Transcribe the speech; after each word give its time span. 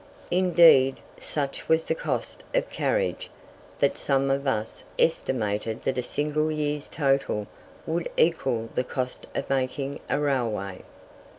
Indeed, 0.31 0.99
such 1.19 1.69
was 1.69 1.83
the 1.83 1.93
cost 1.93 2.43
of 2.55 2.71
carriage 2.71 3.29
that 3.77 3.99
some 3.99 4.31
of 4.31 4.47
us 4.47 4.83
estimated 4.97 5.83
that 5.83 5.95
a 5.99 6.01
single 6.01 6.49
year's 6.51 6.87
total 6.87 7.45
would 7.85 8.09
equal 8.17 8.69
the 8.73 8.83
cost 8.83 9.27
of 9.35 9.47
making 9.47 9.99
a 10.09 10.19
railway. 10.19 10.81